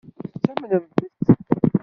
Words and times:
Tettamnemt-t? 0.31 1.23